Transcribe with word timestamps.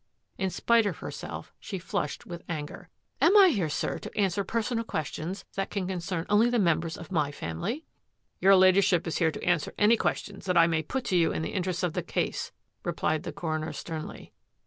In 0.39 0.49
spite 0.49 0.87
of 0.87 0.97
herself 0.97 1.53
she 1.59 1.77
flushed 1.77 2.25
with 2.25 2.41
anger." 2.49 2.89
Am 3.21 3.37
I 3.37 3.49
here, 3.49 3.69
sir, 3.69 3.99
to 3.99 4.17
answer 4.17 4.43
personal 4.43 4.83
questions 4.83 5.45
that 5.53 5.69
can 5.69 5.85
concern 5.85 6.25
only 6.27 6.49
the 6.49 6.57
members 6.57 6.97
of 6.97 7.11
my 7.11 7.31
family? 7.31 7.85
""Your 8.41 8.55
Ladyship 8.55 9.05
is 9.05 9.19
here 9.19 9.29
to 9.29 9.43
answer 9.43 9.75
any 9.77 9.97
questions 9.97 10.45
that 10.45 10.57
I 10.57 10.65
may 10.65 10.81
put 10.81 11.03
to 11.05 11.15
you 11.15 11.31
in 11.31 11.43
the 11.43 11.53
interests 11.53 11.83
of 11.83 11.93
the 11.93 12.01
case," 12.01 12.51
replied 12.83 13.21
the 13.21 13.31
coroner 13.31 13.71
sternly. 13.71 14.33